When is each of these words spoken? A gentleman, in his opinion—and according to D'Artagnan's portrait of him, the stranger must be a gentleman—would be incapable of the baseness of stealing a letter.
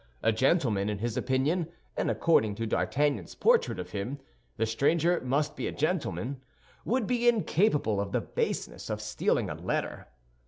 A 0.23 0.31
gentleman, 0.31 0.89
in 0.89 0.97
his 0.97 1.15
opinion—and 1.15 2.09
according 2.09 2.55
to 2.55 2.65
D'Artagnan's 2.65 3.35
portrait 3.35 3.77
of 3.77 3.91
him, 3.91 4.17
the 4.57 4.65
stranger 4.65 5.21
must 5.23 5.55
be 5.55 5.67
a 5.67 5.71
gentleman—would 5.71 7.05
be 7.05 7.27
incapable 7.29 8.01
of 8.01 8.11
the 8.11 8.21
baseness 8.21 8.89
of 8.89 8.99
stealing 8.99 9.47
a 9.47 9.53
letter. 9.53 10.07